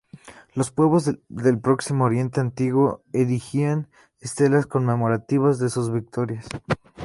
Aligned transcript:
Los 0.55 0.71
pueblos 0.71 1.11
del 1.29 1.59
Próximo 1.59 2.05
Oriente 2.05 2.39
Antiguo 2.41 3.03
erigían 3.13 3.87
estelas 4.19 4.65
conmemorativas 4.65 5.59
de 5.59 5.69
sus 5.69 5.91
victorias. 5.93 6.47